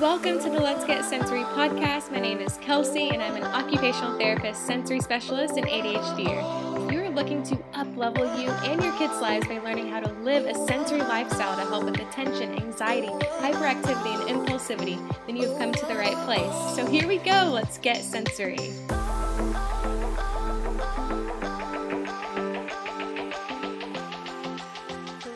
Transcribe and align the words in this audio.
Welcome 0.00 0.40
to 0.40 0.50
the 0.50 0.58
Let's 0.60 0.84
Get 0.84 1.04
Sensory 1.04 1.44
podcast. 1.44 2.10
My 2.10 2.18
name 2.18 2.40
is 2.40 2.56
Kelsey, 2.56 3.10
and 3.10 3.22
I'm 3.22 3.36
an 3.36 3.44
occupational 3.44 4.18
therapist, 4.18 4.66
sensory 4.66 5.00
specialist, 5.00 5.56
and 5.56 5.66
ADHDer. 5.68 6.84
If 6.84 6.92
you're 6.92 7.10
looking 7.10 7.44
to 7.44 7.56
up-level 7.74 8.40
you 8.40 8.48
and 8.50 8.82
your 8.82 8.92
kids' 8.98 9.20
lives 9.20 9.46
by 9.46 9.60
learning 9.60 9.88
how 9.88 10.00
to 10.00 10.12
live 10.24 10.46
a 10.46 10.54
sensory 10.66 10.98
lifestyle 10.98 11.54
to 11.56 11.62
help 11.62 11.84
with 11.84 12.00
attention, 12.00 12.56
anxiety, 12.56 13.06
hyperactivity, 13.06 14.28
and 14.28 14.40
impulsivity, 14.44 14.98
then 15.26 15.36
you've 15.36 15.56
come 15.58 15.72
to 15.72 15.86
the 15.86 15.94
right 15.94 16.16
place. 16.24 16.74
So 16.74 16.84
here 16.86 17.06
we 17.06 17.18
go. 17.18 17.50
Let's 17.52 17.78
get 17.78 18.02
sensory. 18.02 18.72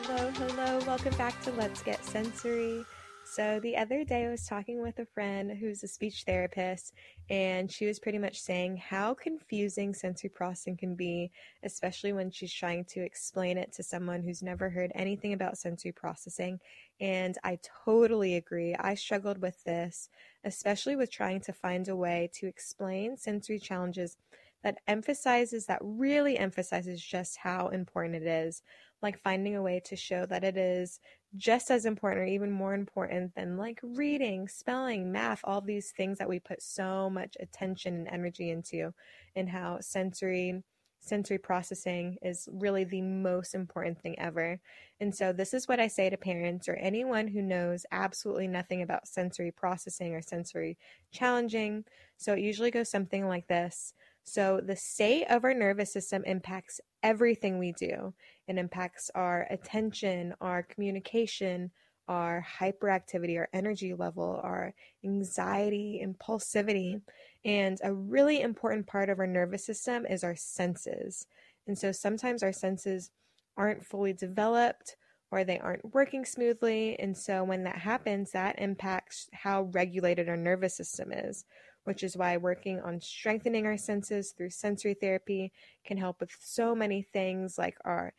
Hello, 0.03 0.31
hello. 0.31 0.79
Welcome 0.85 1.15
back 1.15 1.41
to 1.43 1.51
Let's 1.51 1.81
Get 1.81 2.03
Sensory. 2.03 2.85
So, 3.31 3.59
the 3.59 3.77
other 3.77 4.03
day 4.03 4.25
I 4.25 4.29
was 4.31 4.47
talking 4.47 4.81
with 4.81 4.97
a 4.97 5.05
friend 5.05 5.51
who's 5.51 5.83
a 5.83 5.87
speech 5.87 6.23
therapist, 6.23 6.95
and 7.29 7.71
she 7.71 7.85
was 7.85 7.99
pretty 7.99 8.17
much 8.17 8.41
saying 8.41 8.77
how 8.77 9.13
confusing 9.13 9.93
sensory 9.93 10.31
processing 10.31 10.75
can 10.75 10.95
be, 10.95 11.29
especially 11.61 12.11
when 12.11 12.31
she's 12.31 12.51
trying 12.51 12.85
to 12.85 13.01
explain 13.01 13.59
it 13.59 13.71
to 13.73 13.83
someone 13.83 14.23
who's 14.23 14.41
never 14.41 14.71
heard 14.71 14.91
anything 14.95 15.33
about 15.33 15.59
sensory 15.59 15.91
processing. 15.91 16.59
And 16.99 17.37
I 17.43 17.59
totally 17.85 18.35
agree. 18.35 18.73
I 18.73 18.95
struggled 18.95 19.43
with 19.43 19.63
this, 19.63 20.09
especially 20.43 20.95
with 20.95 21.11
trying 21.11 21.41
to 21.41 21.53
find 21.53 21.87
a 21.87 21.95
way 21.95 22.31
to 22.33 22.47
explain 22.47 23.15
sensory 23.15 23.59
challenges 23.59 24.17
that 24.63 24.79
emphasizes, 24.87 25.67
that 25.67 25.79
really 25.83 26.35
emphasizes 26.35 26.99
just 26.99 27.37
how 27.37 27.67
important 27.67 28.15
it 28.15 28.25
is 28.25 28.63
like 29.01 29.19
finding 29.19 29.55
a 29.55 29.61
way 29.61 29.81
to 29.85 29.95
show 29.95 30.25
that 30.25 30.43
it 30.43 30.57
is 30.57 30.99
just 31.35 31.69
as 31.71 31.85
important 31.85 32.21
or 32.21 32.25
even 32.25 32.51
more 32.51 32.73
important 32.73 33.35
than 33.35 33.57
like 33.57 33.79
reading, 33.83 34.47
spelling, 34.47 35.11
math, 35.11 35.41
all 35.43 35.61
these 35.61 35.91
things 35.91 36.17
that 36.17 36.29
we 36.29 36.39
put 36.39 36.61
so 36.61 37.09
much 37.09 37.37
attention 37.39 37.93
and 37.95 38.07
energy 38.07 38.49
into, 38.49 38.93
and 39.35 39.49
how 39.49 39.79
sensory 39.79 40.63
sensory 41.01 41.37
processing 41.37 42.17
is 42.21 42.47
really 42.51 42.83
the 42.83 43.01
most 43.01 43.55
important 43.55 43.99
thing 44.01 44.19
ever. 44.19 44.59
And 44.99 45.15
so 45.15 45.31
this 45.31 45.53
is 45.53 45.67
what 45.67 45.79
I 45.79 45.87
say 45.87 46.09
to 46.09 46.17
parents 46.17 46.67
or 46.67 46.75
anyone 46.75 47.27
who 47.27 47.41
knows 47.41 47.85
absolutely 47.91 48.47
nothing 48.47 48.81
about 48.81 49.07
sensory 49.07 49.51
processing 49.51 50.13
or 50.13 50.21
sensory 50.21 50.77
challenging. 51.11 51.85
So 52.17 52.33
it 52.33 52.39
usually 52.39 52.71
goes 52.71 52.91
something 52.91 53.27
like 53.27 53.47
this. 53.47 53.93
So, 54.29 54.61
the 54.63 54.75
state 54.75 55.25
of 55.29 55.43
our 55.43 55.53
nervous 55.53 55.91
system 55.91 56.23
impacts 56.25 56.79
everything 57.01 57.57
we 57.57 57.71
do. 57.71 58.13
It 58.47 58.57
impacts 58.57 59.09
our 59.15 59.47
attention, 59.49 60.35
our 60.39 60.63
communication, 60.63 61.71
our 62.07 62.45
hyperactivity, 62.59 63.37
our 63.37 63.49
energy 63.53 63.93
level, 63.93 64.39
our 64.43 64.73
anxiety, 65.03 66.03
impulsivity. 66.03 67.01
And 67.45 67.79
a 67.83 67.93
really 67.93 68.41
important 68.41 68.87
part 68.87 69.09
of 69.09 69.19
our 69.19 69.27
nervous 69.27 69.65
system 69.65 70.05
is 70.05 70.23
our 70.23 70.35
senses. 70.35 71.27
And 71.67 71.77
so 71.77 71.91
sometimes 71.91 72.43
our 72.43 72.51
senses 72.51 73.11
aren't 73.55 73.85
fully 73.85 74.13
developed 74.13 74.95
or 75.31 75.43
they 75.43 75.59
aren't 75.59 75.93
working 75.93 76.25
smoothly. 76.25 76.99
And 76.99 77.15
so 77.15 77.43
when 77.43 77.63
that 77.63 77.77
happens, 77.77 78.31
that 78.31 78.59
impacts 78.59 79.29
how 79.31 79.63
regulated 79.71 80.27
our 80.27 80.37
nervous 80.37 80.75
system 80.75 81.11
is 81.11 81.45
which 81.83 82.03
is 82.03 82.17
why 82.17 82.37
working 82.37 82.79
on 82.81 83.01
strengthening 83.01 83.65
our 83.65 83.77
senses 83.77 84.31
through 84.31 84.49
sensory 84.49 84.93
therapy 84.93 85.51
can 85.85 85.97
help 85.97 86.19
with 86.19 86.31
so 86.39 86.75
many 86.75 87.01
things 87.01 87.57
like 87.57 87.77
our 87.85 88.13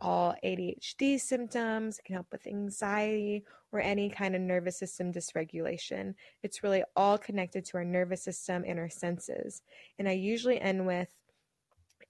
all 0.00 0.34
ADHD 0.44 1.18
symptoms, 1.20 1.98
it 1.98 2.04
can 2.04 2.14
help 2.14 2.26
with 2.32 2.46
anxiety 2.46 3.44
or 3.70 3.80
any 3.80 4.10
kind 4.10 4.34
of 4.34 4.40
nervous 4.40 4.78
system 4.78 5.12
dysregulation. 5.12 6.14
It's 6.42 6.62
really 6.62 6.82
all 6.96 7.16
connected 7.16 7.64
to 7.66 7.78
our 7.78 7.84
nervous 7.84 8.22
system 8.22 8.64
and 8.66 8.78
our 8.78 8.90
senses. 8.90 9.62
And 9.98 10.08
I 10.08 10.12
usually 10.12 10.60
end 10.60 10.86
with 10.86 11.08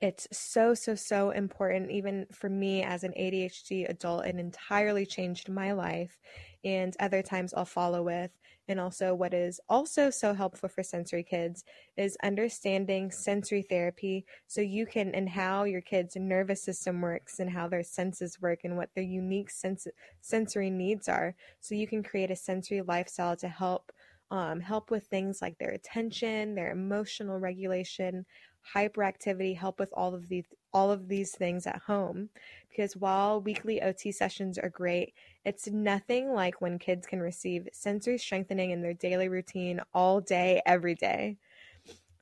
it's 0.00 0.26
so, 0.32 0.74
so, 0.74 0.96
so 0.96 1.30
important, 1.30 1.92
even 1.92 2.26
for 2.32 2.48
me 2.48 2.82
as 2.82 3.04
an 3.04 3.12
ADHD 3.16 3.88
adult. 3.88 4.26
It 4.26 4.34
entirely 4.34 5.06
changed 5.06 5.48
my 5.48 5.70
life. 5.72 6.18
And 6.64 6.96
other 6.98 7.22
times 7.22 7.54
I'll 7.54 7.64
follow 7.64 8.02
with 8.02 8.32
and 8.68 8.80
also, 8.80 9.14
what 9.14 9.34
is 9.34 9.60
also 9.68 10.10
so 10.10 10.34
helpful 10.34 10.68
for 10.68 10.82
sensory 10.82 11.22
kids 11.24 11.64
is 11.96 12.16
understanding 12.22 13.10
sensory 13.10 13.62
therapy 13.62 14.24
so 14.46 14.60
you 14.60 14.86
can, 14.86 15.14
and 15.14 15.28
how 15.30 15.64
your 15.64 15.80
kids' 15.80 16.16
nervous 16.16 16.62
system 16.62 17.00
works 17.00 17.38
and 17.40 17.50
how 17.50 17.68
their 17.68 17.82
senses 17.82 18.40
work 18.40 18.60
and 18.64 18.76
what 18.76 18.90
their 18.94 19.04
unique 19.04 19.50
sens- 19.50 19.88
sensory 20.20 20.70
needs 20.70 21.08
are. 21.08 21.34
So 21.60 21.74
you 21.74 21.86
can 21.86 22.02
create 22.02 22.30
a 22.30 22.36
sensory 22.36 22.82
lifestyle 22.82 23.36
to 23.36 23.48
help. 23.48 23.92
Um, 24.32 24.60
help 24.60 24.90
with 24.90 25.06
things 25.06 25.42
like 25.42 25.58
their 25.58 25.72
attention, 25.72 26.56
their 26.56 26.72
emotional 26.72 27.38
regulation, 27.38 28.26
hyperactivity, 28.74 29.56
help 29.56 29.78
with 29.78 29.90
all 29.94 30.14
of 30.14 30.28
these 30.28 30.46
all 30.72 30.90
of 30.90 31.08
these 31.08 31.32
things 31.32 31.66
at 31.66 31.82
home. 31.82 32.30
Because 32.70 32.96
while 32.96 33.42
weekly 33.42 33.82
OT 33.82 34.10
sessions 34.10 34.58
are 34.58 34.70
great, 34.70 35.14
it's 35.44 35.68
nothing 35.68 36.32
like 36.32 36.62
when 36.62 36.78
kids 36.78 37.06
can 37.06 37.20
receive 37.20 37.68
sensory 37.74 38.18
strengthening 38.18 38.70
in 38.70 38.82
their 38.82 38.94
daily 38.94 39.28
routine 39.28 39.80
all 39.94 40.20
day, 40.22 40.62
every 40.66 40.94
day. 40.94 41.36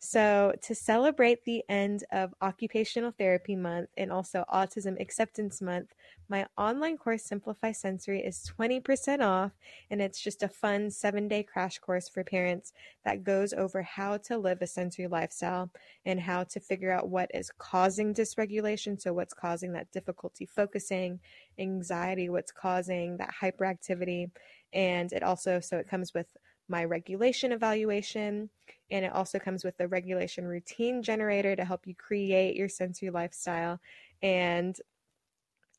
So, 0.02 0.54
to 0.62 0.74
celebrate 0.74 1.44
the 1.44 1.62
end 1.68 2.04
of 2.10 2.34
Occupational 2.40 3.10
Therapy 3.10 3.54
Month 3.54 3.90
and 3.98 4.10
also 4.10 4.46
Autism 4.50 4.98
Acceptance 4.98 5.60
Month, 5.60 5.92
my 6.26 6.46
online 6.56 6.96
course 6.96 7.22
Simplify 7.22 7.72
Sensory 7.72 8.20
is 8.24 8.50
20% 8.58 9.20
off, 9.20 9.52
and 9.90 10.00
it's 10.00 10.18
just 10.18 10.42
a 10.42 10.48
fun 10.48 10.90
seven 10.90 11.28
day 11.28 11.42
crash 11.42 11.78
course 11.80 12.08
for 12.08 12.24
parents 12.24 12.72
that 13.04 13.24
goes 13.24 13.52
over 13.52 13.82
how 13.82 14.16
to 14.16 14.38
live 14.38 14.62
a 14.62 14.66
sensory 14.66 15.06
lifestyle 15.06 15.70
and 16.06 16.18
how 16.18 16.44
to 16.44 16.60
figure 16.60 16.90
out 16.90 17.10
what 17.10 17.30
is 17.34 17.52
causing 17.58 18.14
dysregulation. 18.14 18.98
So, 18.98 19.12
what's 19.12 19.34
causing 19.34 19.74
that 19.74 19.92
difficulty 19.92 20.46
focusing, 20.46 21.20
anxiety, 21.58 22.30
what's 22.30 22.52
causing 22.52 23.18
that 23.18 23.34
hyperactivity. 23.38 24.30
And 24.72 25.12
it 25.12 25.22
also, 25.22 25.60
so 25.60 25.76
it 25.76 25.88
comes 25.90 26.14
with 26.14 26.26
my 26.70 26.84
regulation 26.84 27.52
evaluation. 27.52 28.48
And 28.90 29.04
it 29.04 29.12
also 29.12 29.38
comes 29.38 29.64
with 29.64 29.76
the 29.76 29.88
regulation 29.88 30.46
routine 30.46 31.02
generator 31.02 31.54
to 31.56 31.64
help 31.64 31.86
you 31.86 31.94
create 31.94 32.56
your 32.56 32.68
sensory 32.68 33.10
lifestyle. 33.10 33.80
And 34.22 34.76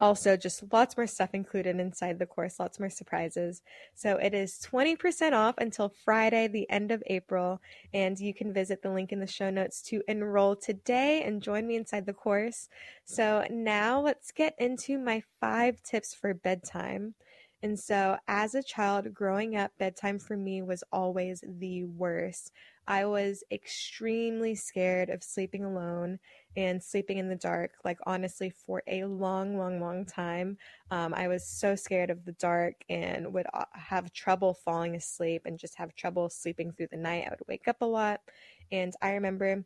also 0.01 0.35
just 0.35 0.63
lots 0.73 0.97
more 0.97 1.05
stuff 1.05 1.29
included 1.33 1.79
inside 1.79 2.17
the 2.17 2.25
course, 2.25 2.59
lots 2.59 2.79
more 2.79 2.89
surprises. 2.89 3.61
So 3.93 4.17
it 4.17 4.33
is 4.33 4.59
20% 4.59 5.33
off 5.33 5.55
until 5.59 5.93
Friday, 6.03 6.47
the 6.47 6.67
end 6.69 6.91
of 6.91 7.03
April. 7.05 7.61
And 7.93 8.19
you 8.19 8.33
can 8.33 8.51
visit 8.51 8.81
the 8.81 8.89
link 8.89 9.11
in 9.11 9.19
the 9.19 9.27
show 9.27 9.51
notes 9.51 9.81
to 9.83 10.01
enroll 10.07 10.55
today 10.55 11.23
and 11.23 11.41
join 11.41 11.67
me 11.67 11.75
inside 11.75 12.07
the 12.07 12.13
course. 12.13 12.67
So 13.05 13.45
now 13.51 14.01
let's 14.01 14.31
get 14.31 14.55
into 14.57 14.97
my 14.97 15.21
five 15.39 15.81
tips 15.83 16.15
for 16.15 16.33
bedtime. 16.33 17.13
And 17.63 17.79
so, 17.79 18.17
as 18.27 18.55
a 18.55 18.63
child 18.63 19.13
growing 19.13 19.55
up, 19.55 19.71
bedtime 19.77 20.17
for 20.17 20.35
me 20.35 20.63
was 20.63 20.83
always 20.91 21.43
the 21.47 21.83
worst. 21.83 22.51
I 22.87 23.05
was 23.05 23.43
extremely 23.51 24.55
scared 24.55 25.09
of 25.11 25.23
sleeping 25.23 25.63
alone 25.63 26.19
and 26.57 26.81
sleeping 26.81 27.19
in 27.19 27.29
the 27.29 27.35
dark, 27.35 27.73
like 27.85 27.99
honestly, 28.07 28.49
for 28.49 28.81
a 28.87 29.03
long, 29.03 29.57
long, 29.57 29.79
long 29.79 30.05
time. 30.05 30.57
Um, 30.89 31.13
I 31.13 31.27
was 31.27 31.47
so 31.47 31.75
scared 31.75 32.09
of 32.09 32.25
the 32.25 32.31
dark 32.33 32.83
and 32.89 33.31
would 33.33 33.45
uh, 33.53 33.65
have 33.73 34.11
trouble 34.11 34.55
falling 34.55 34.95
asleep 34.95 35.43
and 35.45 35.59
just 35.59 35.75
have 35.75 35.93
trouble 35.95 36.29
sleeping 36.29 36.71
through 36.71 36.87
the 36.87 36.97
night. 36.97 37.25
I 37.27 37.29
would 37.29 37.47
wake 37.47 37.67
up 37.67 37.81
a 37.81 37.85
lot. 37.85 38.21
And 38.71 38.93
I 39.03 39.11
remember 39.11 39.65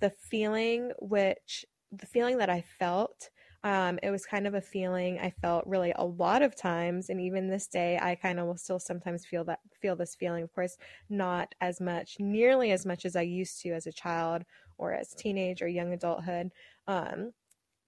the 0.00 0.10
feeling 0.10 0.92
which 0.98 1.64
the 1.92 2.06
feeling 2.06 2.38
that 2.38 2.50
I 2.50 2.62
felt 2.62 3.30
um, 3.64 3.98
it 4.02 4.10
was 4.10 4.26
kind 4.26 4.46
of 4.46 4.54
a 4.54 4.60
feeling 4.60 5.18
I 5.18 5.30
felt 5.30 5.66
really 5.66 5.92
a 5.96 6.04
lot 6.04 6.42
of 6.42 6.56
times, 6.56 7.10
and 7.10 7.20
even 7.20 7.48
this 7.48 7.66
day, 7.66 7.98
I 8.00 8.14
kind 8.14 8.38
of 8.38 8.46
will 8.46 8.56
still 8.56 8.78
sometimes 8.78 9.24
feel 9.26 9.44
that 9.44 9.60
feel 9.80 9.96
this 9.96 10.14
feeling. 10.14 10.44
Of 10.44 10.54
course, 10.54 10.76
not 11.08 11.54
as 11.60 11.80
much, 11.80 12.16
nearly 12.20 12.72
as 12.72 12.86
much 12.86 13.04
as 13.04 13.16
I 13.16 13.22
used 13.22 13.60
to 13.62 13.70
as 13.70 13.86
a 13.86 13.92
child 13.92 14.44
or 14.78 14.92
as 14.92 15.14
teenage 15.14 15.62
or 15.62 15.68
young 15.68 15.92
adulthood. 15.92 16.50
Um, 16.86 17.32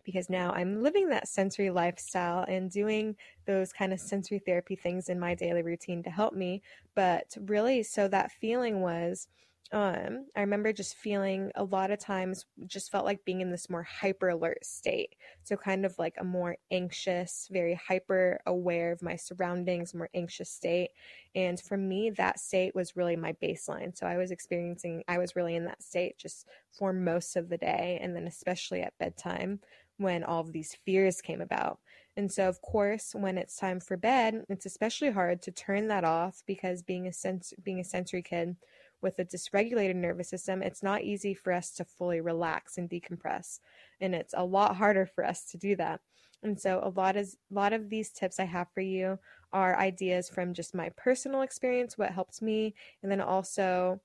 because 0.05 0.31
now 0.31 0.53
I'm 0.53 0.83
living 0.83 1.11
that 1.11 1.29
sensory 1.29 1.69
lifestyle 1.69 2.45
and 2.49 2.71
doing 2.71 3.15
those 3.45 3.75
kind 3.75 3.93
of 3.93 4.01
sensory 4.01 4.39
therapy 4.39 4.75
things 4.75 5.11
in 5.11 5.21
my 5.21 5.35
daily 5.35 5.63
routine 5.63 6.03
to 6.05 6.09
help 6.09 6.33
me. 6.33 6.63
But 6.95 7.37
really, 7.39 7.83
so 7.83 8.09
that 8.09 8.33
feeling 8.33 8.81
was 8.81 9.29
um, 9.71 10.27
I 10.35 10.41
remember 10.41 10.73
just 10.73 10.97
feeling 10.97 11.53
a 11.55 11.63
lot 11.63 11.91
of 11.91 11.99
times 11.99 12.47
just 12.67 12.91
felt 12.91 13.05
like 13.05 13.25
being 13.27 13.43
in 13.43 13.51
this 13.51 13.69
more 13.69 13.83
hyper 13.83 14.31
alert 14.31 14.65
state. 14.65 15.15
So, 15.45 15.57
kind 15.57 15.85
of 15.85 15.99
like 15.99 16.15
a 16.19 16.25
more 16.25 16.57
anxious, 16.71 17.49
very 17.51 17.75
hyper 17.75 18.41
aware 18.47 18.93
of 18.93 19.03
my 19.03 19.17
surroundings, 19.17 19.93
more 19.95 20.09
anxious 20.15 20.51
state. 20.51 20.91
And 21.35 21.61
for 21.61 21.77
me, 21.77 22.09
that 22.11 22.41
state 22.41 22.75
was 22.75 22.97
really 22.97 23.17
my 23.17 23.35
baseline. 23.35 23.97
So, 23.97 24.07
I 24.07 24.17
was 24.17 24.31
experiencing, 24.31 25.05
I 25.07 25.19
was 25.19 25.37
really 25.37 25.55
in 25.55 25.67
that 25.67 25.83
state 25.83 26.17
just 26.17 26.47
for 26.71 26.93
most 26.95 27.37
of 27.37 27.51
the 27.51 27.59
day. 27.59 27.99
And 28.01 28.17
then, 28.17 28.27
especially 28.27 28.81
at 28.81 28.97
bedtime 28.99 29.61
when 29.99 30.25
all 30.25 30.41
of 30.41 30.53
these 30.53 30.77
fears 30.87 31.21
came 31.21 31.41
about. 31.41 31.79
And 32.17 32.33
so, 32.33 32.49
of 32.49 32.63
course, 32.63 33.15
when 33.15 33.37
it's 33.37 33.57
time 33.57 33.81
for 33.81 33.97
bed, 33.97 34.45
it's 34.49 34.67
especially 34.67 35.11
hard 35.11 35.43
to 35.43 35.51
turn 35.53 35.89
that 35.89 36.05
off 36.05 36.43
because 36.47 36.83
being 36.83 37.07
a 37.07 37.13
sens- 37.13 37.53
being 37.63 37.81
a 37.81 37.85
sensory 37.85 38.23
kid 38.23 38.57
with 39.03 39.19
a 39.19 39.25
dysregulated 39.25 39.97
nervous 39.97 40.29
system, 40.29 40.63
it's 40.63 40.83
not 40.83 41.03
easy 41.03 41.35
for 41.35 41.53
us 41.53 41.71
to 41.73 41.85
fully 41.85 42.21
relax 42.21 42.79
and 42.79 42.89
decompress, 42.91 43.61
and 44.01 44.15
it's 44.15 44.35
a 44.37 44.45
lot 44.45 44.77
harder 44.77 45.07
for 45.07 45.25
us 45.25 45.45
to 45.51 45.59
do 45.59 45.77
that. 45.77 46.01
And 46.43 46.59
so, 46.59 46.81
a 46.83 46.91
lot 46.91 47.17
is 47.17 47.37
a 47.51 47.55
lot 47.55 47.73
of 47.73 47.91
these 47.91 48.11
tips 48.11 48.39
I 48.39 48.45
have 48.45 48.69
for 48.73 48.81
you 48.81 49.19
are 49.53 49.79
ideas 49.79 50.29
from 50.29 50.55
just 50.55 50.75
my 50.75 50.91
personal 50.97 51.43
experience, 51.43 51.97
what 51.97 52.11
helped 52.11 52.43
me, 52.43 52.75
and 53.03 53.11
then 53.11 53.21
also 53.21 54.01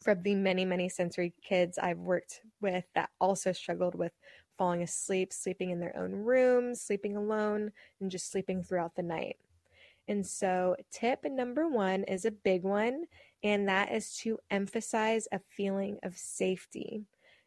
from 0.00 0.22
the 0.22 0.34
many, 0.34 0.64
many 0.64 0.88
sensory 0.88 1.34
kids 1.42 1.78
I've 1.78 1.98
worked 1.98 2.40
with 2.60 2.84
that 2.94 3.10
also 3.20 3.52
struggled 3.52 3.94
with 3.94 4.12
falling 4.56 4.82
asleep, 4.82 5.32
sleeping 5.32 5.70
in 5.70 5.80
their 5.80 5.96
own 5.96 6.12
rooms, 6.12 6.80
sleeping 6.80 7.16
alone, 7.16 7.72
and 8.00 8.10
just 8.10 8.30
sleeping 8.30 8.62
throughout 8.62 8.94
the 8.96 9.02
night. 9.02 9.36
And 10.08 10.26
so, 10.26 10.74
tip 10.90 11.20
number 11.24 11.68
one 11.68 12.04
is 12.04 12.24
a 12.24 12.30
big 12.30 12.62
one, 12.62 13.04
and 13.42 13.68
that 13.68 13.92
is 13.92 14.16
to 14.18 14.38
emphasize 14.50 15.28
a 15.30 15.40
feeling 15.50 15.98
of 16.02 16.16
safety. 16.16 17.04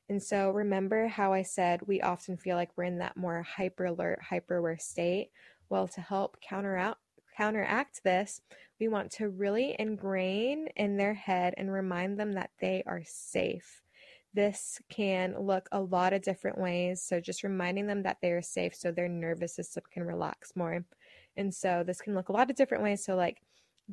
And 0.10 0.22
so, 0.22 0.52
remember 0.52 1.08
how 1.08 1.34
I 1.34 1.42
said 1.42 1.81
we 1.88 2.02
often 2.02 2.38
feel 2.38 2.56
like 2.56 2.69
we're 2.75 2.84
in 2.84 3.00
that 3.00 3.18
more 3.18 3.42
hyper 3.42 3.86
alert, 3.86 4.19
hyper 4.22 4.58
aware 4.58 4.78
state? 4.78 5.31
Well, 5.69 5.88
to 5.88 6.02
help 6.02 6.40
counteract, 6.42 7.00
counteract 7.36 8.04
this, 8.04 8.42
we 8.80 8.88
want 8.88 9.10
to 9.14 9.30
really 9.30 9.75
ingrain 9.80 10.68
in 10.75 10.98
their 10.98 11.16
head 11.16 11.56
and 11.57 11.72
remind 11.72 12.19
them 12.19 12.34
that 12.34 12.52
they 12.60 12.84
are 12.86 13.02
safe. 13.06 13.81
This 14.34 14.80
can 14.90 15.36
look 15.40 15.68
a 15.72 15.81
lot 15.81 16.14
of 16.14 16.22
different 16.22 16.60
ways. 16.60 17.02
So, 17.02 17.19
just 17.19 17.44
reminding 17.44 17.88
them 17.88 18.04
that 18.04 18.18
they 18.22 18.31
are 18.31 18.42
safe 18.44 18.75
so 18.75 18.92
their 18.92 19.10
nervous 19.10 19.56
system 19.56 19.84
can 19.92 20.04
relax 20.04 20.56
more. 20.56 20.86
And 21.38 21.54
so, 21.54 21.83
this 21.86 22.01
can 22.01 22.16
look 22.16 22.30
a 22.30 22.33
lot 22.33 22.50
of 22.50 22.56
different 22.56 22.83
ways. 22.83 23.04
So, 23.04 23.16
like 23.16 23.42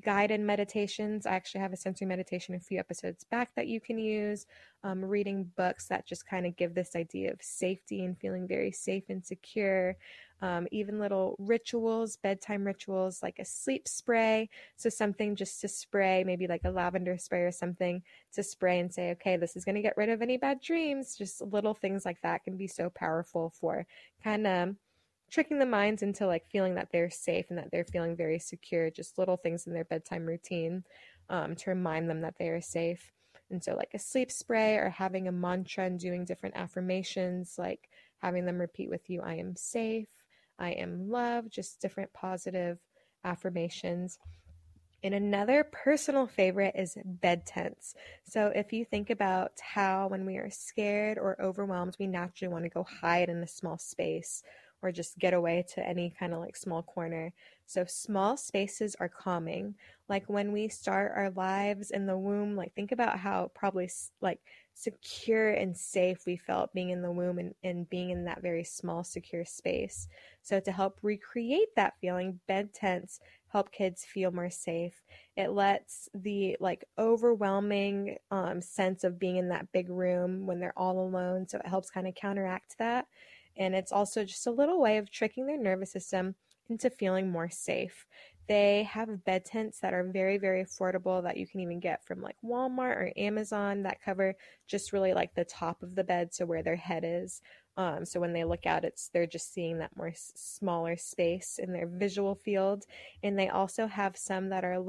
guided 0.01 0.41
meditations. 0.41 1.27
I 1.27 1.33
actually 1.33 1.61
have 1.61 1.73
a 1.73 1.77
sensory 1.77 2.07
meditation 2.07 2.55
a 2.55 2.61
few 2.61 2.79
episodes 2.79 3.25
back 3.25 3.51
that 3.57 3.67
you 3.67 3.81
can 3.81 3.99
use. 3.99 4.47
Um, 4.85 5.05
reading 5.05 5.51
books 5.57 5.89
that 5.89 6.07
just 6.07 6.27
kind 6.27 6.47
of 6.47 6.57
give 6.57 6.75
this 6.75 6.95
idea 6.95 7.33
of 7.33 7.43
safety 7.43 8.05
and 8.05 8.17
feeling 8.17 8.47
very 8.47 8.71
safe 8.71 9.05
and 9.09 9.25
secure. 9.25 9.97
Um, 10.41 10.69
even 10.71 11.01
little 11.01 11.35
rituals, 11.41 12.17
bedtime 12.17 12.65
rituals 12.65 13.25
like 13.25 13.41
a 13.41 13.45
sleep 13.45 13.89
spray. 13.89 14.51
So, 14.77 14.89
something 14.89 15.35
just 15.35 15.61
to 15.63 15.69
spray, 15.69 16.23
maybe 16.23 16.47
like 16.47 16.63
a 16.65 16.71
lavender 16.71 17.19
spray 17.19 17.43
or 17.43 17.53
something 17.53 18.03
to 18.35 18.43
spray 18.43 18.79
and 18.79 18.93
say, 18.93 19.11
okay, 19.13 19.37
this 19.37 19.57
is 19.57 19.65
going 19.65 19.75
to 19.75 19.83
get 19.83 19.97
rid 19.97 20.11
of 20.11 20.23
any 20.23 20.37
bad 20.37 20.61
dreams. 20.61 21.17
Just 21.17 21.41
little 21.41 21.75
things 21.75 22.05
like 22.05 22.21
that 22.23 22.45
can 22.45 22.57
be 22.57 22.69
so 22.69 22.91
powerful 22.91 23.53
for 23.61 23.85
kind 24.23 24.47
of 24.47 24.77
tricking 25.31 25.59
the 25.59 25.67
minds 25.67 26.03
into 26.03 26.27
like 26.27 26.49
feeling 26.51 26.75
that 26.75 26.89
they're 26.91 27.11
safe 27.11 27.47
and 27.49 27.59
that 27.59 27.71
they're 27.71 27.85
feeling 27.85 28.17
very 28.17 28.39
secure 28.39 28.91
just 28.91 29.19
little 29.19 29.37
things 29.37 29.67
in 29.67 29.73
their 29.73 29.85
bedtime 29.85 30.27
routine 30.27 30.85
um, 31.29 31.55
to 31.55 31.71
remind 31.71 32.09
them 32.09 32.21
that 32.23 32.35
they 32.39 32.49
are 32.49 32.61
safe 32.61 33.13
and 33.51 33.63
so 33.63 33.75
like 33.75 33.93
a 33.95 33.99
sleep 33.99 34.31
spray 34.31 34.77
or 34.77 34.91
having 34.91 35.29
a 35.29 35.33
mantra 35.33 35.85
and 35.85 35.99
doing 35.99 36.25
different 36.25 36.57
affirmations 36.57 37.57
like 37.59 37.89
having 38.19 38.45
them 38.45 38.59
repeat 38.59 38.89
with 38.89 39.09
you 39.09 39.21
i 39.23 39.35
am 39.35 39.55
safe 39.57 40.09
i 40.59 40.71
am 40.71 41.11
loved 41.11 41.53
just 41.53 41.81
different 41.81 42.13
positive 42.13 42.79
affirmations 43.25 44.19
and 45.05 45.15
another 45.15 45.63
personal 45.63 46.27
favorite 46.27 46.75
is 46.77 46.99
bed 47.05 47.47
tents. 47.47 47.95
So, 48.25 48.49
if 48.49 48.73
you 48.73 48.85
think 48.85 49.11
about 49.11 49.53
how 49.61 50.09
when 50.09 50.27
we 50.27 50.39
are 50.39 50.51
scared 50.51 51.19
or 51.19 51.41
overwhelmed, 51.41 51.97
we 52.01 52.09
naturally 52.09 52.53
want 52.53 52.65
to 52.65 52.69
go 52.69 52.85
hide 53.01 53.29
in 53.29 53.37
a 53.39 53.47
small 53.47 53.79
space 53.79 54.43
or 54.83 54.93
just 54.93 55.19
get 55.19 55.35
away 55.35 55.65
to 55.75 55.87
any 55.87 56.15
kind 56.19 56.33
of 56.33 56.41
like 56.41 56.57
small 56.57 56.83
corner. 56.83 57.33
So 57.67 57.85
small 57.87 58.37
spaces 58.37 58.97
are 59.01 59.09
calming. 59.09 59.75
Like 60.09 60.29
when 60.29 60.53
we 60.53 60.69
start 60.69 61.13
our 61.15 61.31
lives 61.31 61.91
in 61.91 62.07
the 62.07 62.17
womb, 62.17 62.57
like 62.57 62.75
think 62.75 62.93
about 62.93 63.19
how 63.19 63.51
probably 63.55 63.91
like 64.21 64.41
secure 64.75 65.51
and 65.51 65.77
safe 65.77 66.25
we 66.25 66.37
felt 66.37 66.73
being 66.73 66.91
in 66.91 67.03
the 67.03 67.11
womb 67.11 67.39
and, 67.39 67.55
and 67.65 67.91
being 67.91 68.11
in 68.11 68.25
that 68.25 68.41
very 68.41 68.65
small, 68.65 69.03
secure 69.03 69.45
space. 69.45 70.09
So 70.43 70.61
to 70.61 70.73
help 70.73 71.01
recreate 71.03 71.75
that 71.77 71.95
feeling, 72.01 72.41
bed 72.47 72.73
tents 72.73 73.21
help 73.49 73.73
kids 73.73 74.05
feel 74.05 74.31
more 74.31 74.51
safe. 74.51 75.03
It 75.37 75.51
lets 75.51 76.09
the 76.15 76.57
like 76.61 76.85
overwhelming 76.99 78.17
um, 78.31 78.61
sense 78.61 79.05
of 79.05 79.19
being 79.19 79.37
in 79.37 79.49
that 79.49 79.73
big 79.73 79.91
room 79.91 80.47
when 80.47 80.61
they're 80.61 80.79
all 80.79 81.01
alone. 81.01 81.49
So 81.49 81.59
it 81.59 81.67
helps 81.67 81.91
kind 81.91 82.07
of 82.07 82.15
counteract 82.15 82.77
that 82.79 83.07
and 83.59 83.75
it's 83.75 83.93
also 83.93 84.25
just 84.25 84.47
a 84.47 84.51
little 84.53 84.81
way 84.81 84.99
of 84.99 85.11
tricking 85.11 85.47
their 85.47 85.59
nervous 85.59 85.93
system 85.93 86.35
into 86.69 86.91
feeling 86.91 87.31
more 87.31 87.51
safe. 87.51 88.07
They 88.49 88.85
have 88.85 89.25
bed 89.25 89.45
tents 89.45 89.81
that 89.81 89.93
are 89.93 90.11
very, 90.11 90.39
very 90.39 90.65
affordable 90.65 91.23
that 91.23 91.37
you 91.37 91.47
can 91.47 91.61
even 91.61 91.81
get 91.81 92.05
from 92.07 92.23
like 92.23 92.37
Walmart 92.43 92.97
or 92.97 93.13
Amazon 93.17 93.83
that 93.83 94.01
cover 94.03 94.35
just 94.67 94.93
really 94.93 95.13
like 95.13 95.35
the 95.35 95.45
top 95.45 95.83
of 95.83 95.95
the 95.95 96.05
bed, 96.05 96.33
so 96.33 96.47
where 96.47 96.63
their 96.63 96.77
head 96.77 97.05
is. 97.05 97.43
Um, 97.77 98.05
so 98.07 98.21
when 98.21 98.33
they 98.33 98.45
look 98.45 98.65
out, 98.65 98.85
it's 98.85 99.09
they're 99.11 99.27
just 99.27 99.53
seeing 99.53 99.79
that 99.79 99.97
more 99.97 100.09
s- 100.09 100.33
smaller 100.35 100.97
space 100.97 101.59
in 101.63 101.73
their 101.73 101.87
visual 101.87 102.35
field. 102.35 102.85
And 103.23 103.39
they 103.39 103.49
also 103.49 103.87
have 103.87 104.17
some 104.17 104.49
that 104.49 104.65
are 104.65 104.81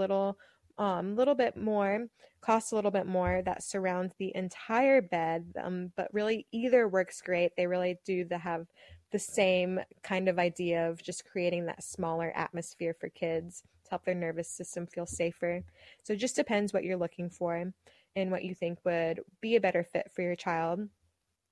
a 0.79 0.83
little 0.83 0.99
um, 0.99 1.15
little 1.15 1.35
bit 1.35 1.57
more, 1.57 2.07
costs 2.41 2.71
a 2.71 2.75
little 2.75 2.91
bit 2.91 3.05
more 3.05 3.41
that 3.43 3.63
surrounds 3.63 4.15
the 4.17 4.35
entire 4.35 5.01
bed. 5.01 5.53
Um, 5.61 5.91
but 5.95 6.07
really, 6.13 6.47
either 6.51 6.87
works 6.87 7.21
great. 7.21 7.51
They 7.55 7.67
really 7.67 7.99
do 8.05 8.25
the, 8.25 8.37
have 8.39 8.67
the 9.11 9.19
same 9.19 9.79
kind 10.03 10.27
of 10.29 10.39
idea 10.39 10.89
of 10.89 11.03
just 11.03 11.25
creating 11.25 11.65
that 11.65 11.83
smaller 11.83 12.31
atmosphere 12.35 12.95
for 12.99 13.09
kids 13.09 13.63
to 13.83 13.89
help 13.91 14.05
their 14.05 14.15
nervous 14.15 14.49
system 14.49 14.87
feel 14.87 15.05
safer. 15.05 15.63
So 16.03 16.13
it 16.13 16.17
just 16.17 16.35
depends 16.35 16.73
what 16.73 16.83
you're 16.83 16.97
looking 16.97 17.29
for 17.29 17.73
and 18.15 18.31
what 18.31 18.43
you 18.43 18.55
think 18.55 18.79
would 18.85 19.21
be 19.41 19.55
a 19.55 19.61
better 19.61 19.83
fit 19.83 20.11
for 20.13 20.21
your 20.21 20.35
child. 20.35 20.87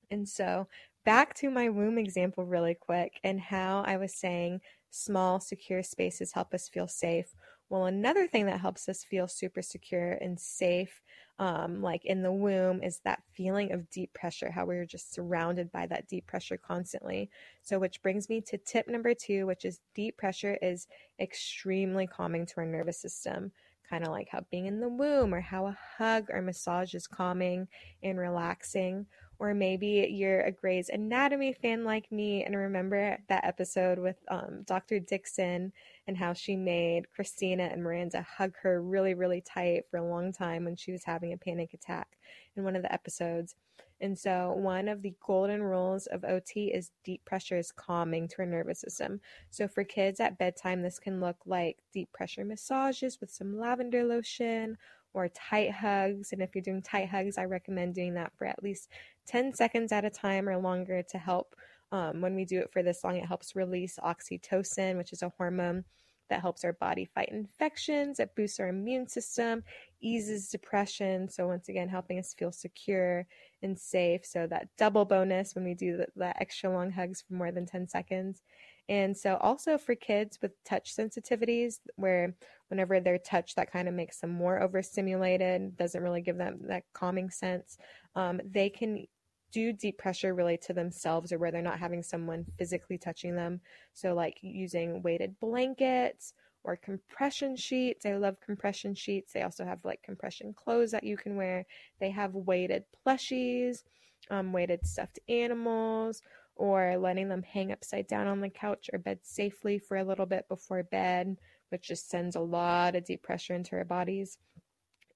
And 0.10 0.28
so, 0.28 0.68
back 1.06 1.34
to 1.36 1.50
my 1.50 1.70
womb 1.70 1.98
example, 1.98 2.46
really 2.46 2.76
quick, 2.76 3.20
and 3.24 3.40
how 3.40 3.84
I 3.86 3.98
was 3.98 4.14
saying 4.14 4.62
small, 4.90 5.40
secure 5.40 5.84
spaces 5.84 6.34
help 6.34 6.54
us 6.54 6.70
feel 6.70 6.88
safe. 6.88 7.36
Well, 7.70 7.86
another 7.86 8.28
thing 8.28 8.46
that 8.46 8.62
helps 8.62 8.88
us 8.88 9.04
feel 9.04 9.28
super 9.28 9.62
secure 9.62 10.14
and 10.14 10.40
safe, 10.40 11.02
um, 11.38 11.82
like 11.82 12.06
in 12.06 12.22
the 12.24 12.32
womb, 12.32 12.82
is 12.82 13.00
that 13.04 13.24
feeling 13.34 13.74
of 13.74 13.90
deep 13.90 14.14
pressure, 14.14 14.52
how 14.52 14.66
we're 14.66 14.86
just 14.86 15.14
surrounded 15.14 15.70
by 15.72 15.86
that 15.88 16.08
deep 16.08 16.28
pressure 16.28 16.58
constantly. 16.58 17.30
So, 17.62 17.78
which 17.78 18.02
brings 18.02 18.30
me 18.30 18.40
to 18.42 18.58
tip 18.58 18.88
number 18.88 19.14
two, 19.14 19.46
which 19.46 19.66
is 19.66 19.82
deep 19.94 20.18
pressure 20.18 20.58
is 20.62 20.88
extremely 21.20 22.08
calming 22.08 22.46
to 22.46 22.54
our 22.58 22.66
nervous 22.66 23.02
system. 23.02 23.52
Kind 23.90 24.06
of 24.06 24.12
like 24.12 24.30
how 24.30 24.46
being 24.50 24.66
in 24.66 24.80
the 24.80 24.90
womb 24.90 25.34
or 25.34 25.42
how 25.42 25.68
a 25.68 25.78
hug 25.98 26.28
or 26.30 26.42
massage 26.42 26.94
is 26.94 27.08
calming 27.08 27.68
and 28.04 28.18
relaxing 28.18 29.08
or 29.40 29.54
maybe 29.54 30.08
you're 30.12 30.42
a 30.42 30.52
Grey's 30.52 30.90
Anatomy 30.90 31.54
fan 31.54 31.84
like 31.84 32.12
me 32.12 32.44
and 32.44 32.56
remember 32.56 33.18
that 33.30 33.46
episode 33.46 34.00
with 34.00 34.18
um, 34.30 34.64
Dr. 34.66 35.00
Dixon 35.00 35.72
and 36.08 36.18
how 36.18 36.34
she 36.34 36.56
made 36.56 37.12
Cristina 37.12 37.64
and 37.64 37.84
Miranda 37.84 38.22
hug 38.22 38.54
her 38.64 38.82
really, 38.82 39.14
really 39.14 39.42
tight 39.42 39.84
for 39.90 39.98
a 39.98 40.08
long 40.08 40.34
time 40.34 40.66
when 40.66 40.76
she 40.76 40.92
was 40.92 41.04
having 41.04 41.34
a 41.34 41.38
panic 41.38 41.74
attack 41.74 42.18
in 42.56 42.64
one 42.64 42.76
of 42.76 42.82
the 42.82 42.94
episodes. 42.94 43.56
And 44.00 44.18
so, 44.18 44.54
one 44.54 44.88
of 44.88 45.02
the 45.02 45.16
golden 45.26 45.64
rules 45.64 46.06
of 46.08 46.24
OT 46.24 46.72
is 46.72 46.92
deep 47.04 47.26
pressure 47.26 47.58
is 47.58 47.72
calming 47.72 48.28
to 48.28 48.40
our 48.40 48.46
nervous 48.46 48.80
system. 48.80 49.20
So, 49.50 49.68
for 49.68 49.84
kids 49.84 50.20
at 50.20 50.38
bedtime, 50.38 50.84
this 50.84 51.00
can 51.00 51.20
look 51.20 51.38
like 51.48 51.80
deep 51.92 52.12
pressure 52.14 52.46
massages 52.46 53.20
with 53.20 53.32
some 53.32 53.58
lavender 53.58 54.04
lotion 54.04 54.78
or 55.18 55.30
tight 55.30 55.72
hugs. 55.72 56.32
And 56.32 56.42
if 56.42 56.54
you're 56.54 56.62
doing 56.62 56.82
tight 56.82 57.10
hugs, 57.10 57.38
I 57.38 57.46
recommend 57.46 57.96
doing 57.96 58.14
that 58.14 58.32
for 58.38 58.46
at 58.46 58.62
least 58.62 58.90
10 59.26 59.54
seconds 59.54 59.92
at 59.92 60.06
a 60.06 60.10
time 60.10 60.48
or 60.48 60.58
longer 60.58 61.04
to 61.04 61.18
help. 61.18 61.56
Um, 61.92 62.22
when 62.22 62.36
we 62.36 62.46
do 62.46 62.60
it 62.60 62.72
for 62.72 62.84
this 62.84 63.04
long, 63.04 63.18
it 63.18 63.26
helps 63.26 63.56
release 63.56 63.98
oxytocin, 64.04 64.98
which 64.98 65.14
is 65.14 65.24
a 65.24 65.32
hormone 65.38 65.86
that 66.30 66.42
helps 66.42 66.64
our 66.64 66.74
body 66.74 67.06
fight 67.06 67.30
infections, 67.30 68.20
it 68.20 68.36
boosts 68.36 68.60
our 68.60 68.68
immune 68.68 69.08
system, 69.08 69.64
eases 70.02 70.50
depression. 70.50 71.30
So, 71.30 71.48
once 71.48 71.70
again, 71.70 71.88
helping 71.88 72.20
us 72.20 72.34
feel 72.34 72.52
secure 72.52 73.26
and 73.64 73.78
safe. 73.78 74.26
So, 74.26 74.48
that 74.48 74.68
double 74.78 75.06
bonus 75.06 75.56
when 75.56 75.64
we 75.64 75.74
do 75.74 75.98
the, 75.98 76.08
the 76.16 76.38
extra 76.42 76.70
long 76.70 76.92
hugs 76.92 77.24
for 77.26 77.34
more 77.34 77.52
than 77.52 77.66
10 77.66 77.88
seconds. 77.88 78.42
And 78.90 79.16
so, 79.16 79.38
also 79.38 79.78
for 79.78 79.96
kids 79.96 80.40
with 80.42 80.52
touch 80.64 80.96
sensitivities, 80.96 81.80
where 81.96 82.34
whenever 82.70 83.00
they're 83.00 83.18
touched, 83.18 83.56
that 83.58 83.72
kind 83.72 83.88
of 83.88 83.94
makes 83.94 84.20
them 84.20 84.32
more 84.32 84.62
overstimulated, 84.62 85.76
doesn't 85.76 86.02
really 86.02 86.22
give 86.22 86.38
them 86.38 86.60
that 86.68 86.84
calming 86.94 87.30
sense, 87.30 87.78
um, 88.16 88.40
they 88.46 88.70
can 88.70 89.06
do 89.52 89.72
deep 89.74 89.98
pressure 89.98 90.34
really 90.34 90.58
to 90.58 90.74
themselves 90.74 91.32
or 91.32 91.40
where 91.40 91.52
they're 91.52 91.62
not 91.62 91.80
having 91.80 92.04
someone 92.04 92.46
physically 92.58 92.98
touching 92.98 93.36
them. 93.36 93.60
So, 93.94 94.14
like 94.14 94.38
using 94.42 95.02
weighted 95.02 95.40
blankets 95.40 96.34
or 96.64 96.76
compression 96.76 97.56
sheets. 97.56 98.06
I 98.06 98.16
love 98.18 98.40
compression 98.42 98.94
sheets. 98.94 99.34
They 99.34 99.44
also 99.44 99.64
have 99.66 99.80
like 99.86 100.04
compression 100.04 100.54
clothes 100.54 100.92
that 100.92 101.04
you 101.04 101.18
can 101.18 101.38
wear. 101.38 101.66
They 102.00 102.12
have 102.12 102.36
weighted 102.36 102.84
plushies, 103.06 103.84
um, 104.30 104.52
weighted 104.52 104.86
stuffed 104.86 105.20
animals, 105.30 106.22
or 106.58 106.98
letting 106.98 107.30
them 107.30 107.44
hang 107.44 107.72
upside 107.72 108.08
down 108.08 108.28
on 108.28 108.42
the 108.42 108.50
couch 108.50 108.90
or 108.94 109.00
bed 109.00 109.20
safely 109.24 109.80
for 109.80 109.98
a 109.98 110.04
little 110.04 110.26
bit 110.26 110.48
before 110.48 110.84
bed, 110.84 111.38
which 111.70 111.88
just 111.88 112.10
sends 112.10 112.36
a 112.36 112.42
lot 112.42 112.96
of 112.96 113.06
deep 113.06 113.24
pressure 113.24 113.56
into 113.56 113.76
our 113.76 113.86
bodies. 113.86 114.38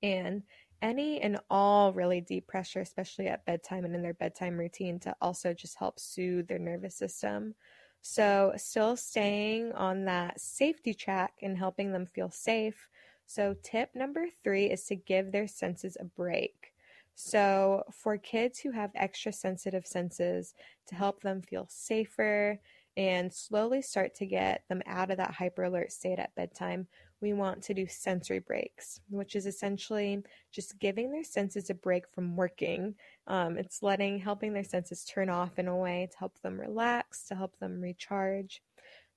And 0.04 0.44
any 0.82 1.22
and 1.22 1.40
all 1.50 1.94
really 1.94 2.22
deep 2.22 2.48
pressure, 2.48 2.80
especially 2.82 3.28
at 3.28 3.46
bedtime 3.46 3.86
and 3.86 3.96
in 3.96 4.02
their 4.02 4.14
bedtime 4.16 4.58
routine, 4.58 5.00
to 5.02 5.16
also 5.22 5.54
just 5.54 5.78
help 5.78 6.00
soothe 6.00 6.48
their 6.48 6.60
nervous 6.60 6.96
system. 6.96 7.54
So, 8.02 8.54
still 8.58 8.98
staying 8.98 9.74
on 9.74 10.06
that 10.06 10.42
safety 10.42 10.94
track 10.96 11.34
and 11.44 11.56
helping 11.58 11.92
them 11.92 12.08
feel 12.08 12.32
safe. 12.32 12.88
So, 13.28 13.56
tip 13.62 13.92
number 13.94 14.26
three 14.44 14.66
is 14.66 14.86
to 14.86 14.96
give 14.96 15.32
their 15.32 15.48
senses 15.48 15.98
a 16.00 16.06
break. 16.06 16.74
So, 17.16 17.84
for 17.92 18.18
kids 18.18 18.60
who 18.60 18.72
have 18.72 18.92
extra 18.96 19.32
sensitive 19.32 19.86
senses, 19.86 20.54
to 20.88 20.96
help 20.96 21.22
them 21.22 21.42
feel 21.42 21.68
safer 21.70 22.60
and 22.98 23.32
slowly 23.32 23.82
start 23.82 24.16
to 24.16 24.26
get 24.26 24.64
them 24.68 24.82
out 24.86 25.12
of 25.12 25.18
that 25.18 25.32
hyper 25.32 25.64
alert 25.64 25.92
state 25.92 26.20
at 26.20 26.36
bedtime, 26.36 26.88
we 27.22 27.34
want 27.34 27.62
to 27.62 27.74
do 27.74 27.86
sensory 27.88 28.40
breaks, 28.40 29.00
which 29.10 29.36
is 29.36 29.46
essentially 29.46 30.24
just 30.52 30.80
giving 30.80 31.12
their 31.12 31.24
senses 31.24 31.70
a 31.70 31.74
break 31.74 32.10
from 32.10 32.36
working. 32.36 32.96
Um, 33.28 33.58
it's 33.58 33.84
letting, 33.84 34.20
helping 34.20 34.54
their 34.54 34.64
senses 34.64 35.06
turn 35.06 35.30
off 35.30 35.60
in 35.60 35.68
a 35.68 35.78
way 35.78 36.10
to 36.12 36.18
help 36.18 36.42
them 36.42 36.60
relax, 36.60 37.24
to 37.28 37.36
help 37.36 37.58
them 37.60 37.80
recharge. 37.80 38.62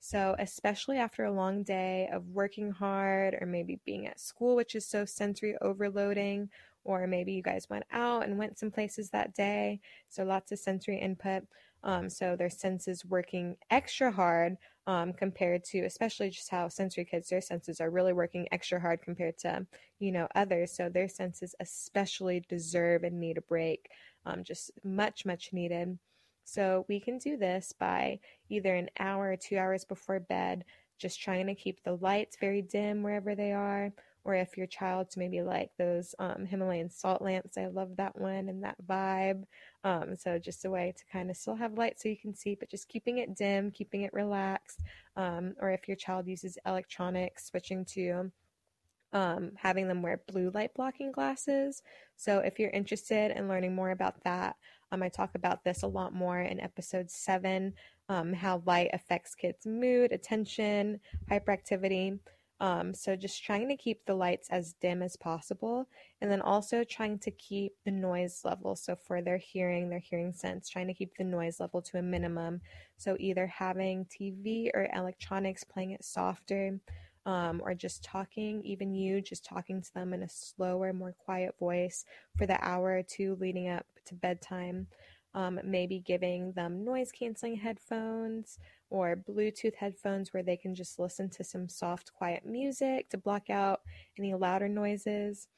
So, 0.00 0.36
especially 0.38 0.98
after 0.98 1.24
a 1.24 1.32
long 1.32 1.62
day 1.62 2.10
of 2.12 2.28
working 2.28 2.70
hard 2.70 3.38
or 3.40 3.46
maybe 3.46 3.80
being 3.86 4.06
at 4.06 4.20
school, 4.20 4.54
which 4.54 4.74
is 4.74 4.86
so 4.86 5.06
sensory 5.06 5.56
overloading, 5.62 6.50
or 6.84 7.06
maybe 7.06 7.32
you 7.32 7.42
guys 7.42 7.68
went 7.68 7.84
out 7.92 8.24
and 8.24 8.38
went 8.38 8.58
some 8.58 8.70
places 8.70 9.10
that 9.10 9.34
day, 9.34 9.80
so 10.08 10.24
lots 10.24 10.52
of 10.52 10.58
sensory 10.58 10.98
input. 10.98 11.42
Um, 11.82 12.08
so 12.08 12.34
their 12.34 12.50
senses 12.50 13.04
working 13.04 13.56
extra 13.70 14.10
hard 14.10 14.56
um, 14.86 15.12
compared 15.12 15.64
to, 15.64 15.80
especially 15.80 16.30
just 16.30 16.50
how 16.50 16.68
sensory 16.68 17.04
kids, 17.04 17.28
their 17.28 17.42
senses 17.42 17.80
are 17.80 17.90
really 17.90 18.14
working 18.14 18.48
extra 18.52 18.80
hard 18.80 19.02
compared 19.02 19.36
to, 19.38 19.66
you 19.98 20.10
know, 20.10 20.26
others. 20.34 20.74
So 20.74 20.88
their 20.88 21.08
senses 21.08 21.54
especially 21.60 22.44
deserve 22.48 23.02
and 23.02 23.20
need 23.20 23.36
a 23.36 23.42
break, 23.42 23.90
um, 24.24 24.44
just 24.44 24.70
much, 24.82 25.26
much 25.26 25.52
needed. 25.52 25.98
So 26.44 26.84
we 26.88 27.00
can 27.00 27.18
do 27.18 27.36
this 27.36 27.72
by 27.78 28.20
either 28.48 28.74
an 28.74 28.88
hour 28.98 29.32
or 29.32 29.36
two 29.36 29.58
hours 29.58 29.84
before 29.84 30.20
bed, 30.20 30.64
just 30.98 31.20
trying 31.20 31.46
to 31.46 31.54
keep 31.54 31.82
the 31.82 31.96
lights 31.96 32.36
very 32.40 32.62
dim 32.62 33.02
wherever 33.02 33.34
they 33.34 33.52
are, 33.52 33.92
or 34.24 34.34
if 34.34 34.56
your 34.56 34.66
child's 34.66 35.16
maybe 35.16 35.42
like 35.42 35.70
those 35.78 36.14
um, 36.18 36.46
Himalayan 36.46 36.90
salt 36.90 37.20
lamps, 37.20 37.58
I 37.58 37.66
love 37.66 37.96
that 37.96 38.18
one 38.18 38.48
and 38.48 38.64
that 38.64 38.76
vibe. 38.86 39.44
Um, 39.84 40.16
so 40.16 40.38
just 40.38 40.64
a 40.64 40.70
way 40.70 40.94
to 40.96 41.04
kind 41.12 41.30
of 41.30 41.36
still 41.36 41.54
have 41.56 41.78
light 41.78 42.00
so 42.00 42.08
you 42.08 42.16
can 42.16 42.34
see, 42.34 42.54
but 42.54 42.70
just 42.70 42.88
keeping 42.88 43.18
it 43.18 43.36
dim, 43.36 43.70
keeping 43.70 44.02
it 44.02 44.12
relaxed. 44.12 44.80
Um, 45.16 45.54
or 45.60 45.70
if 45.70 45.86
your 45.86 45.96
child 45.96 46.26
uses 46.26 46.58
electronics, 46.66 47.46
switching 47.46 47.84
to 47.86 48.30
um, 49.12 49.52
having 49.56 49.86
them 49.86 50.02
wear 50.02 50.20
blue 50.26 50.50
light 50.52 50.74
blocking 50.74 51.12
glasses. 51.12 51.82
So 52.16 52.40
if 52.40 52.58
you're 52.58 52.70
interested 52.70 53.30
in 53.30 53.48
learning 53.48 53.74
more 53.74 53.92
about 53.92 54.22
that, 54.24 54.56
um, 54.90 55.02
I 55.02 55.08
talk 55.08 55.34
about 55.34 55.64
this 55.64 55.82
a 55.82 55.88
lot 55.88 56.12
more 56.12 56.40
in 56.40 56.60
episode 56.60 57.10
seven, 57.10 57.74
um, 58.08 58.32
how 58.32 58.62
light 58.66 58.90
affects 58.92 59.34
kids' 59.34 59.66
mood, 59.66 60.12
attention, 60.12 61.00
hyperactivity. 61.30 62.18
Um, 62.60 62.94
so 62.94 63.16
just 63.16 63.44
trying 63.44 63.68
to 63.68 63.76
keep 63.76 64.04
the 64.06 64.14
lights 64.14 64.48
as 64.50 64.74
dim 64.80 65.02
as 65.02 65.16
possible, 65.16 65.88
and 66.20 66.30
then 66.30 66.40
also 66.40 66.84
trying 66.84 67.18
to 67.20 67.30
keep 67.32 67.72
the 67.84 67.90
noise 67.90 68.42
level. 68.44 68.76
So 68.76 68.96
for 68.96 69.20
their 69.20 69.38
hearing, 69.38 69.88
their 69.88 69.98
hearing 69.98 70.32
sense, 70.32 70.68
trying 70.68 70.86
to 70.86 70.94
keep 70.94 71.16
the 71.16 71.24
noise 71.24 71.60
level 71.60 71.82
to 71.82 71.98
a 71.98 72.02
minimum. 72.02 72.60
So 72.96 73.16
either 73.18 73.46
having 73.46 74.06
TV 74.06 74.70
or 74.72 74.88
electronics 74.94 75.64
playing 75.64 75.92
it 75.92 76.04
softer, 76.04 76.78
um, 77.26 77.62
or 77.64 77.74
just 77.74 78.04
talking, 78.04 78.62
even 78.64 78.94
you 78.94 79.20
just 79.20 79.44
talking 79.44 79.80
to 79.80 79.94
them 79.94 80.12
in 80.12 80.22
a 80.22 80.28
slower, 80.28 80.92
more 80.92 81.14
quiet 81.18 81.54
voice 81.58 82.04
for 82.36 82.46
the 82.46 82.62
hour 82.62 82.98
or 82.98 83.02
two 83.02 83.36
leading 83.40 83.68
up 83.68 83.86
to 84.06 84.14
bedtime. 84.14 84.86
Um, 85.34 85.58
maybe 85.64 85.98
giving 85.98 86.52
them 86.52 86.84
noise 86.84 87.10
canceling 87.10 87.56
headphones 87.56 88.58
or 88.88 89.16
Bluetooth 89.16 89.74
headphones 89.74 90.32
where 90.32 90.44
they 90.44 90.56
can 90.56 90.74
just 90.76 91.00
listen 91.00 91.28
to 91.30 91.42
some 91.42 91.68
soft, 91.68 92.12
quiet 92.12 92.46
music 92.46 93.08
to 93.10 93.18
block 93.18 93.50
out 93.50 93.80
any 94.16 94.32
louder 94.34 94.68
noises. 94.68 95.48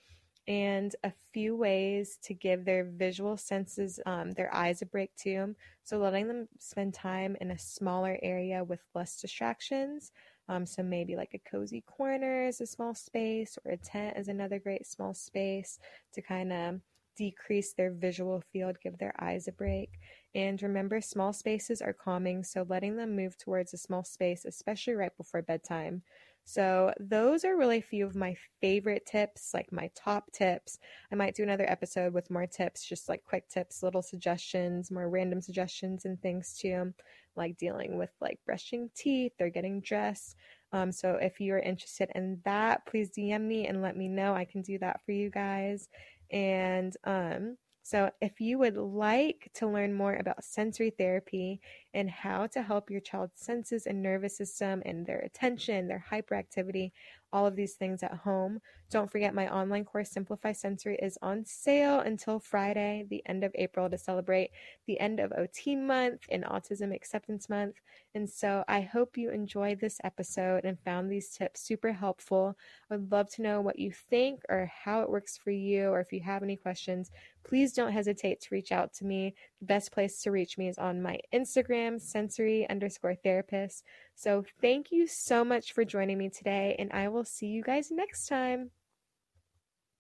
And 0.49 0.95
a 1.03 1.13
few 1.33 1.57
ways 1.57 2.19
to 2.23 2.33
give 2.33 2.65
their 2.65 2.85
visual 2.85 3.37
senses, 3.37 3.99
um, 4.07 4.31
their 4.31 4.55
eyes 4.55 4.81
a 4.81 4.87
break 4.87 5.15
too. 5.17 5.57
So, 5.83 5.99
letting 5.99 6.29
them 6.29 6.47
spend 6.61 6.95
time 6.95 7.37
in 7.41 7.51
a 7.51 7.59
smaller 7.59 8.17
area 8.23 8.63
with 8.63 8.81
less 8.95 9.21
distractions. 9.21 10.13
Um, 10.49 10.65
so, 10.65 10.85
maybe 10.85 11.17
like 11.17 11.35
a 11.35 11.51
cozy 11.51 11.81
corner 11.81 12.47
is 12.47 12.61
a 12.61 12.67
small 12.67 12.95
space, 12.95 13.59
or 13.65 13.73
a 13.73 13.77
tent 13.77 14.17
is 14.17 14.29
another 14.29 14.61
great 14.61 14.87
small 14.87 15.15
space 15.15 15.81
to 16.13 16.23
kind 16.23 16.53
of 16.53 16.81
decrease 17.17 17.73
their 17.73 17.93
visual 17.93 18.43
field, 18.53 18.77
give 18.83 18.99
their 18.99 19.15
eyes 19.19 19.49
a 19.49 19.53
break. 19.53 19.91
And 20.35 20.63
remember, 20.63 21.01
small 21.01 21.33
spaces 21.33 21.81
are 21.81 21.93
calming, 21.93 22.45
so 22.45 22.67
letting 22.69 22.97
them 22.97 23.17
move 23.17 23.39
towards 23.39 23.73
a 23.75 23.79
small 23.79 24.05
space, 24.05 24.45
especially 24.45 24.95
right 24.95 25.17
before 25.17 25.43
bedtime. 25.43 26.03
So, 26.49 26.93
those 27.01 27.45
are 27.45 27.57
really 27.57 27.79
a 27.79 27.83
few 27.83 28.07
of 28.07 28.15
my 28.15 28.37
favorite 28.61 29.05
tips, 29.05 29.51
like 29.53 29.73
my 29.73 29.91
top 29.97 30.31
tips. 30.31 30.79
I 31.11 31.17
might 31.17 31.35
do 31.35 31.43
another 31.43 31.69
episode 31.69 32.13
with 32.13 32.31
more 32.31 32.47
tips, 32.47 32.85
just 32.85 33.09
like 33.09 33.25
quick 33.25 33.49
tips, 33.49 33.83
little 33.83 34.01
suggestions, 34.01 34.93
more 34.93 35.09
random 35.09 35.41
suggestions, 35.43 36.05
and 36.05 36.23
things 36.23 36.57
too, 36.57 36.95
like 37.35 37.57
dealing 37.57 37.99
with 37.99 38.11
like 38.21 38.39
brushing 38.47 38.91
teeth 38.95 39.33
or 39.41 39.51
getting 39.51 39.81
dressed. 39.81 40.37
Um, 40.71 40.93
so, 40.93 41.19
if 41.21 41.41
you 41.41 41.53
are 41.55 41.59
interested 41.59 42.13
in 42.15 42.41
that, 42.45 42.87
please 42.87 43.11
DM 43.11 43.41
me 43.41 43.67
and 43.67 43.83
let 43.83 43.97
me 43.97 44.07
know. 44.07 44.33
I 44.33 44.45
can 44.45 44.63
do 44.63 44.79
that 44.79 45.01
for 45.05 45.11
you 45.11 45.31
guys. 45.31 45.89
And 46.31 46.97
um, 47.05 47.57
so, 47.83 48.11
if 48.21 48.41
you 48.41 48.59
would 48.59 48.77
like 48.77 49.49
to 49.55 49.69
learn 49.69 49.95
more 49.95 50.15
about 50.15 50.43
sensory 50.43 50.91
therapy 50.91 51.61
and 51.95 52.11
how 52.11 52.49
to 52.49 52.63
help 52.63 52.91
your 52.91 53.01
child's 53.01 53.41
senses 53.41 53.87
and 53.87 54.03
nervous 54.03 54.37
system 54.37 54.83
and 54.85 55.07
their 55.07 55.21
attention, 55.21 55.87
their 55.87 56.05
hyperactivity, 56.11 56.91
all 57.33 57.47
of 57.47 57.55
these 57.55 57.75
things 57.75 58.03
at 58.03 58.13
home, 58.13 58.59
don't 58.91 59.11
forget 59.11 59.35
my 59.35 59.53
online 59.53 59.85
course, 59.85 60.11
Simplify 60.11 60.53
Sensory, 60.53 60.99
is 61.03 61.19
on 61.23 61.45
sale 61.45 62.01
until 62.01 62.39
Friday, 62.39 63.05
the 63.09 63.23
end 63.27 63.45
of 63.45 63.53
April, 63.55 63.91
to 63.91 63.99
celebrate 63.99 64.51
the 64.87 64.99
end 65.01 65.21
of 65.21 65.33
OT 65.33 65.77
month 65.77 66.23
and 66.31 66.45
Autism 66.45 66.95
Acceptance 66.95 67.49
Month. 67.49 67.77
And 68.15 68.29
so, 68.29 68.65
I 68.69 68.81
hope 68.81 69.17
you 69.17 69.31
enjoyed 69.31 69.81
this 69.81 70.01
episode 70.05 70.65
and 70.65 70.79
found 70.81 71.11
these 71.11 71.31
tips 71.31 71.63
super 71.63 71.93
helpful. 71.93 72.57
I 72.91 72.97
would 72.97 73.11
love 73.11 73.31
to 73.35 73.43
know 73.43 73.61
what 73.61 73.79
you 73.79 73.93
think 73.93 74.43
or 74.49 74.71
how 74.85 75.01
it 75.03 75.11
works 75.11 75.37
for 75.37 75.51
you, 75.51 75.89
or 75.89 76.01
if 76.01 76.13
you 76.13 76.21
have 76.21 76.43
any 76.43 76.57
questions 76.57 77.11
please 77.47 77.73
don't 77.73 77.93
hesitate 77.93 78.41
to 78.41 78.49
reach 78.51 78.73
out 78.73 78.93
to 78.95 79.05
me. 79.05 79.35
The 79.61 79.67
best 79.67 79.93
place 79.93 80.21
to 80.23 80.31
reach 80.31 80.59
me 80.59 80.69
is 80.69 80.79
on 80.79 81.01
my 81.01 81.21
Instagram, 81.33 82.01
sensory 82.01 82.69
underscore 82.69 83.15
therapist. 83.15 83.85
So 84.15 84.45
thank 84.61 84.91
you 84.91 85.07
so 85.07 85.45
much 85.45 85.73
for 85.73 85.85
joining 85.85 86.19
me 86.19 86.29
today, 86.29 86.75
and 86.79 86.93
I 86.93 87.09
will 87.09 87.25
see 87.25 87.47
you 87.47 87.63
guys 87.63 87.91
next 87.91 88.27
time. 88.27 88.71